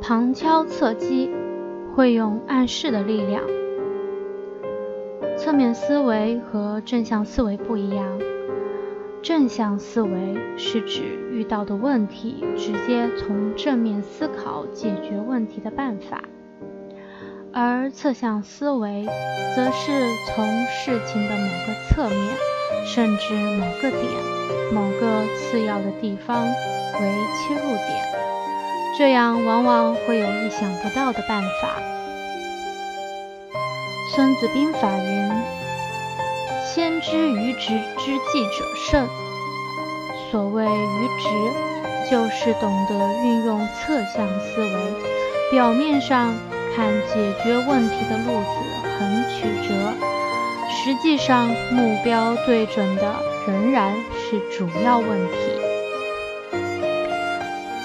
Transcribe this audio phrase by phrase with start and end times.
[0.00, 1.30] 旁敲侧击
[1.94, 3.44] 会用暗示的力量。
[5.36, 8.18] 侧面思维和正向思维不一样。
[9.22, 16.18] 正向思维是指遇到的问题，直接从正面思考解决问题的办法；
[17.52, 19.06] 而侧向思维
[19.54, 19.92] 则是
[20.26, 22.36] 从事情的某个侧面，
[22.84, 24.02] 甚至某个点、
[24.74, 26.44] 某个次要的地方
[27.00, 28.04] 为切入点，
[28.98, 31.68] 这样往往会有意想不到的办法。
[34.14, 35.32] 《孙子兵法》云。
[36.74, 39.06] 先知愚直之计者胜。
[40.30, 46.34] 所谓愚直，就是懂得运用侧向思维，表面上
[46.74, 48.54] 看解决问题的路子
[48.98, 49.92] 很曲折，
[50.70, 53.16] 实际上目标对准的
[53.46, 55.61] 仍然是主要问题。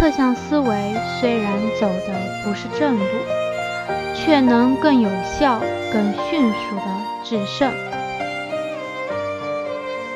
[0.00, 3.04] 侧向思维虽然走的不是正路，
[4.14, 5.60] 却能更有效、
[5.92, 7.70] 更迅速地制胜。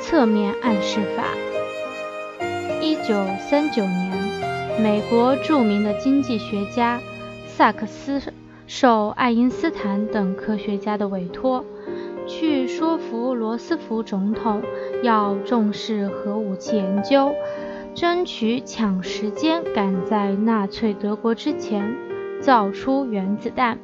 [0.01, 1.25] 侧面暗示法。
[2.81, 6.99] 一九三九年，美国著名的经济学家
[7.47, 8.23] 萨克斯
[8.67, 11.63] 受爱因斯坦等科学家的委托，
[12.27, 14.63] 去说服罗斯福总统
[15.03, 17.35] 要重视核武器研究，
[17.95, 21.97] 争取抢时间，赶在纳粹德国之前
[22.41, 23.79] 造出原子弹。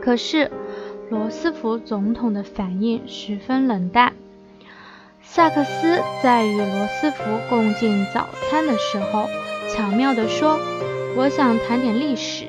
[0.00, 0.50] 可是，
[1.10, 4.14] 罗斯福总统的反应十分冷淡。
[5.22, 9.28] 萨克斯在与罗斯福共进早餐的时候，
[9.68, 10.58] 巧妙地说
[11.18, 12.46] ：“我想谈点历史。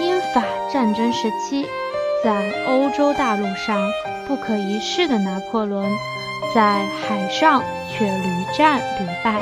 [0.00, 1.66] 英法战争时期，
[2.28, 3.90] 在欧洲大陆上
[4.26, 5.90] 不可一世的拿破仑，
[6.54, 9.40] 在海上却屡战屡败。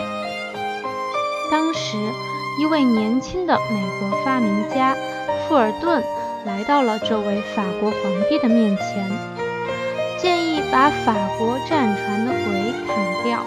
[1.51, 1.97] 当时，
[2.61, 4.97] 一位年轻的美国发明家
[5.49, 6.01] 富尔顿
[6.45, 9.11] 来到了这位法国皇帝的面前。”
[10.17, 13.41] 建议把法国战船的桅砍掉，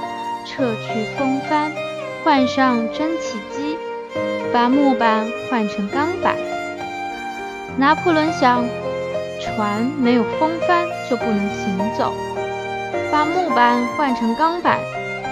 [0.45, 1.71] 撤去风帆，
[2.25, 3.77] 换上蒸汽机，
[4.51, 6.35] 把木板换成钢板。
[7.77, 8.65] 拿破仑想，
[9.39, 12.13] 船没有风帆就不能行走，
[13.11, 14.79] 把木板换成钢板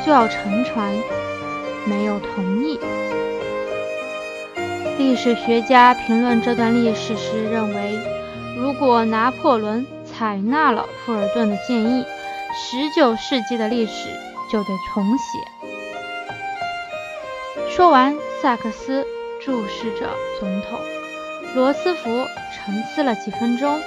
[0.06, 0.92] 就要沉船，
[1.86, 2.80] 没有同意。
[4.98, 8.00] 历史学家评论这段历史时认为，
[8.58, 9.86] 如果拿破仑。
[10.18, 12.04] 采纳了富尔顿的建议，
[12.56, 14.10] 十九世纪的历史
[14.52, 15.38] 就得重写。
[17.70, 19.06] 说完，萨克斯
[19.46, 20.80] 注视着总统
[21.54, 22.26] 罗斯福，
[22.56, 23.80] 沉思了几分钟，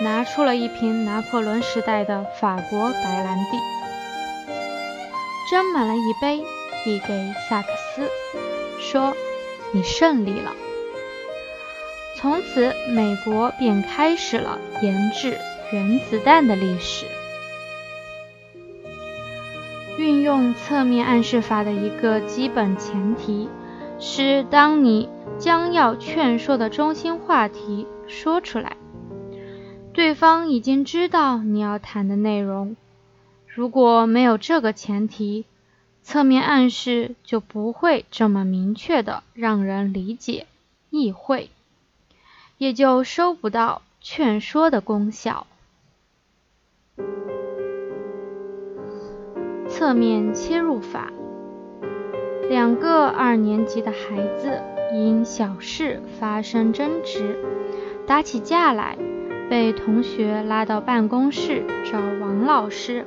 [0.00, 3.58] 拿出了一瓶拿破仑时代的法国白兰地，
[5.50, 6.42] 斟满了一杯，
[6.84, 8.08] 递给萨克斯，
[8.78, 9.14] 说
[9.74, 10.52] ：“你胜利了。”
[12.16, 15.36] 从此，美国便开始了研制
[15.72, 17.06] 原子弹的历史。
[19.98, 23.48] 运用侧面暗示法的一个基本前提
[23.98, 25.08] 是，当你
[25.40, 28.76] 将要劝说的中心话题说出来，
[29.98, 32.76] 对方已经知道你要谈的内容。
[33.48, 35.44] 如果没有这个前提，
[36.04, 40.46] 侧面暗示就不会这么明确的让人理解、
[40.90, 41.50] 意会。
[42.58, 45.48] 也就收不到劝说的功效。
[49.68, 51.12] 侧面切入法：
[52.48, 54.62] 两个二年级的孩子
[54.94, 57.44] 因小事发生争执，
[58.06, 58.96] 打起架来，
[59.48, 63.06] 被同学拉到办公室找王老师。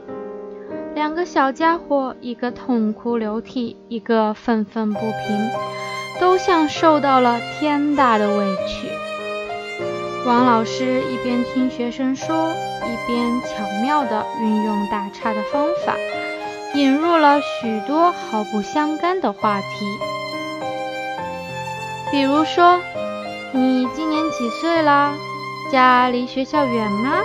[0.95, 5.49] 两个小家伙，一个痛哭流涕，一个愤愤不平，
[6.19, 8.89] 都像受到了天大的委屈。
[10.25, 15.95] 王老师一边听学生说，一边巧妙地运用打岔的方法，
[16.75, 19.85] 引入了许多毫不相干的话题。
[22.11, 22.81] 比如说
[23.53, 25.13] ：“你今年几岁了？
[25.71, 27.21] 家离学校远吗？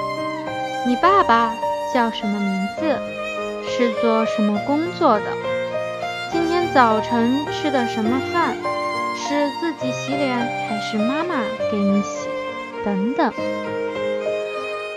[0.87, 1.53] 你爸爸
[1.93, 2.97] 叫什么名字？
[3.69, 5.25] 是做什么工作的？
[6.31, 8.55] 今天早晨吃的什么饭？
[9.17, 10.37] 是自己洗脸
[10.69, 12.29] 还是妈妈给你洗？”
[12.87, 13.33] 等等，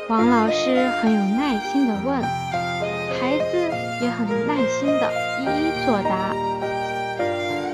[0.07, 2.21] 王老师很有耐心地问，
[3.19, 3.57] 孩子
[3.99, 5.11] 也很耐心地
[5.41, 6.35] 一一作答。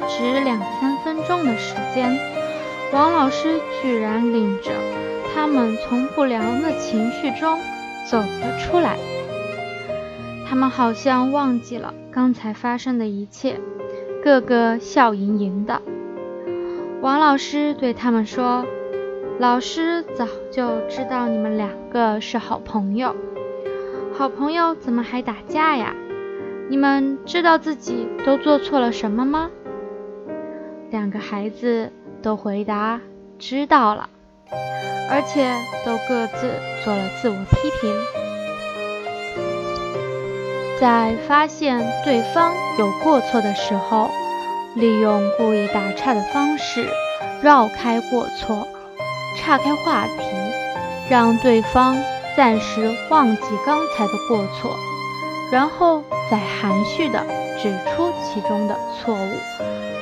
[0.07, 2.17] 只两三分钟的时间，
[2.93, 4.71] 王老师居然领着
[5.45, 7.59] 他们从不良的情绪中
[8.09, 8.97] 走了出来。
[10.49, 13.59] 他们好像忘记了刚才发生的一切，
[14.23, 15.83] 个个笑盈盈的。
[16.99, 18.65] 王老师对他们说
[19.37, 23.15] ：“老师早就知道你们两个是好朋友，
[24.17, 25.93] 好朋友怎么还打架呀？
[26.71, 29.51] 你们知道自己都做错了什么吗？”
[30.89, 31.91] 两个孩子
[32.23, 32.99] 都回答
[33.37, 34.09] ：“知道了。”
[35.09, 35.49] 而且
[35.85, 36.51] 都各自
[36.83, 37.95] 做了自我批评，
[40.79, 44.09] 在发现对方有过错的时候，
[44.75, 46.87] 利用故意打岔的方式
[47.41, 48.67] 绕开过错，
[49.37, 50.23] 岔开话题，
[51.09, 51.97] 让对方
[52.35, 54.75] 暂时忘记刚才的过错，
[55.51, 57.23] 然后再含蓄地
[57.61, 59.39] 指出其中的错误，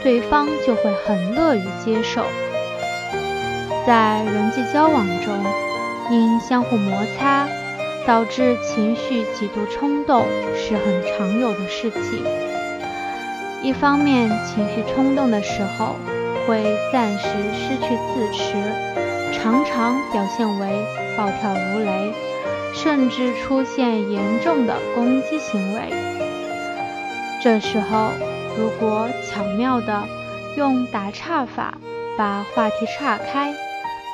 [0.01, 2.23] 对方就会很乐于接受。
[3.85, 5.33] 在人际交往中，
[6.09, 7.45] 因相互摩擦
[8.07, 10.25] 导致情绪极度冲动
[10.55, 12.23] 是很常有的事情。
[13.61, 15.97] 一方面，情绪冲动的时候
[16.47, 18.53] 会暂时失去自持，
[19.33, 20.69] 常常表现为
[21.17, 22.13] 暴跳如雷，
[22.73, 25.93] 甚至出现严重的攻击行为。
[27.41, 28.11] 这时候，
[28.57, 30.07] 如果巧妙地
[30.55, 31.77] 用打岔法
[32.17, 33.53] 把话题岔开。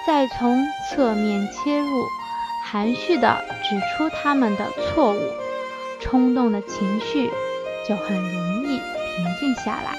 [0.10, 2.04] 再从侧面切入，
[2.66, 5.20] 含蓄地指出他们的错误，
[6.02, 7.30] 冲动的情绪
[7.88, 9.96] 就很容易平静下来。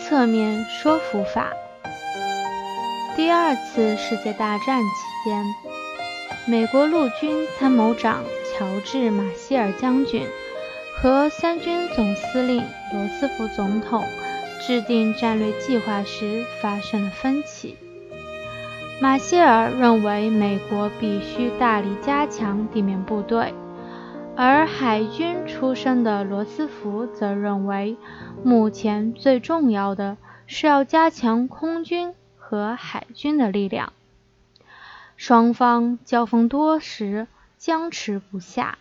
[0.00, 1.52] 侧面说服法。
[3.14, 5.44] 第二次世界大战期间，
[6.46, 10.26] 美国陆军参谋长乔治·马歇尔将军
[10.96, 14.04] 和三军总司令罗斯福总统。
[14.66, 17.76] 制定战略计划时发生了分歧。
[19.00, 23.54] 马歇尔认为美国必须大力加强地面部队，
[24.34, 27.96] 而海军出身的罗斯福则认为
[28.42, 30.16] 目前最重要的
[30.48, 33.92] 是要加强空军和海军的力量。
[35.16, 38.78] 双方交锋多时，僵持不下。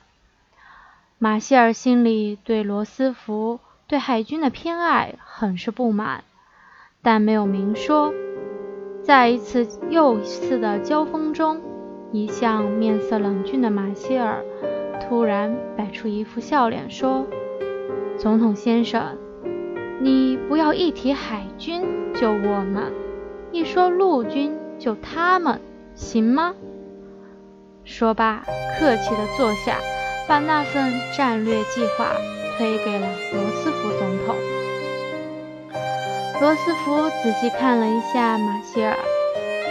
[1.20, 3.60] 马歇尔心里对罗斯福。
[3.88, 6.24] 对海军的偏爱很是不满，
[7.04, 8.14] 但没有明说。
[9.04, 11.62] 在一次又一次的交锋中，
[12.12, 14.44] 一向面色冷峻的马歇尔
[15.00, 17.28] 突然摆出一副笑脸，说
[18.18, 19.16] ：“总统先生，
[20.02, 21.84] 你不要一提海军
[22.16, 22.92] 就我们，
[23.52, 25.62] 一说陆军就他们，
[25.94, 26.56] 行吗？”
[27.86, 28.44] 说罢，
[28.80, 29.78] 客气地坐下，
[30.28, 32.08] 把那份战略计划。
[32.58, 34.36] 推给了罗斯福总统。
[36.42, 38.98] 罗斯福仔细看了一下马歇尔，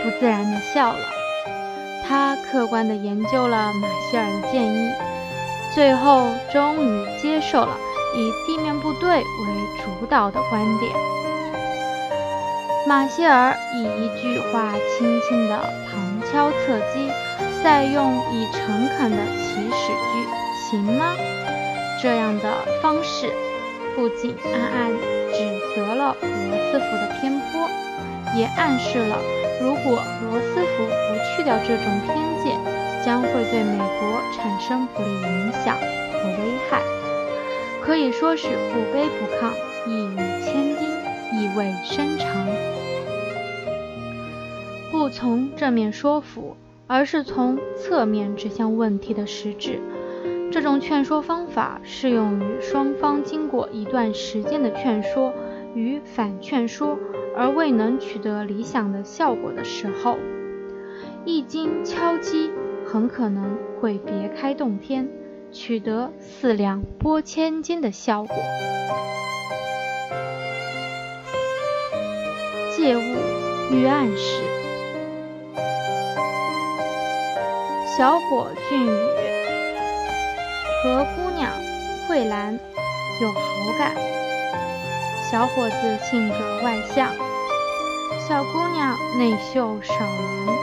[0.02, 1.04] 不自然地笑了。
[2.06, 4.90] 他客观地研究了马歇尔的建议，
[5.74, 7.76] 最后终于接受了
[8.14, 9.24] 以地面部队为
[9.82, 10.92] 主导的观点。
[12.86, 15.58] 马歇尔以一句话轻轻地
[15.90, 17.10] 旁敲侧击，
[17.62, 20.28] 再用以诚恳的起始句
[20.70, 21.14] “行吗？”
[22.04, 23.32] 这样的方式
[23.96, 24.90] 不仅暗暗
[25.32, 25.38] 指
[25.74, 27.66] 责了罗斯福的偏颇，
[28.36, 29.16] 也暗示了
[29.58, 32.14] 如果罗斯福不去掉这种偏
[32.44, 32.60] 见，
[33.02, 36.82] 将会对美国产生不利影响和危害，
[37.82, 39.54] 可以说是不卑不亢，
[39.88, 40.86] 一语千金，
[41.40, 42.46] 意味深长。
[44.90, 46.54] 不从正面说服，
[46.86, 49.80] 而是从侧面指向问题的实质。
[50.54, 55.34] 这种劝说方法适用于双方经过一段时间的劝说
[55.74, 56.96] 与反劝说
[57.36, 60.16] 而未能取得理想的效果的时候，
[61.24, 62.52] 一经敲击，
[62.86, 65.08] 很可能会别开洞天，
[65.50, 68.36] 取得四两拨千斤的效果。
[72.76, 73.00] 借物
[73.72, 74.40] 喻暗示，
[77.98, 79.33] 小伙俊宇。
[80.84, 81.50] 和姑娘
[82.06, 82.60] 慧兰
[83.22, 83.40] 有好
[83.78, 83.96] 感，
[85.30, 87.08] 小伙子性格外向，
[88.28, 90.58] 小姑娘内秀少年。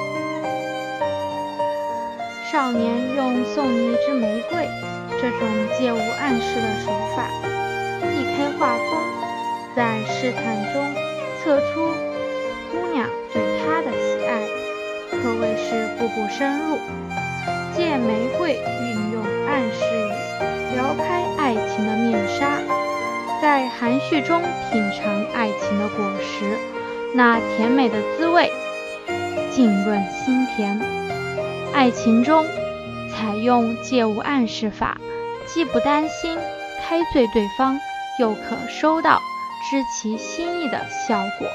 [2.52, 4.70] 少年用送你一支玫瑰
[5.20, 7.26] 这种借物暗示的手法，
[8.00, 9.02] 避开画风，
[9.76, 10.94] 在试探中
[11.44, 11.88] 测出
[12.72, 14.40] 姑娘对他的喜爱，
[15.10, 16.78] 可谓是步步深入。
[17.74, 20.11] 借玫瑰运用暗示。
[20.82, 22.58] 撩开爱情的面纱，
[23.40, 26.58] 在含蓄中品尝爱情的果实，
[27.14, 28.52] 那甜美的滋味，
[29.52, 30.82] 浸润心田。
[31.72, 32.48] 爱情中
[33.12, 34.98] 采用借物暗示法，
[35.46, 36.36] 既不担心
[36.84, 37.80] 开罪对方，
[38.20, 39.22] 又可收到
[39.70, 41.48] 知其心意的效果。